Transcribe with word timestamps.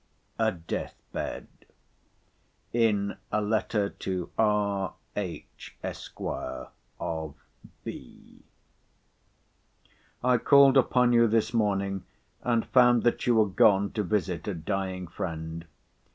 A 0.39 0.51
DEATH 0.51 0.95
BED 1.13 1.45
IN 2.73 3.17
A 3.31 3.39
LETTER 3.39 3.91
TO 3.91 4.31
R.H. 4.35 5.75
ESQ. 5.83 6.19
OF 6.99 7.35
B—— 7.83 8.41
I 10.23 10.39
called 10.39 10.77
upon 10.77 11.13
you 11.13 11.27
this 11.27 11.53
morning, 11.53 12.03
and 12.41 12.65
found 12.65 13.03
that 13.03 13.27
you 13.27 13.35
were 13.35 13.45
gone 13.45 13.91
to 13.91 14.01
visit 14.01 14.47
a 14.47 14.55
dying 14.55 15.05
friend. 15.07 15.65